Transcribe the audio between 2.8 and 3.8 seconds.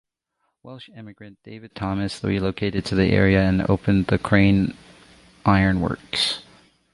to the area and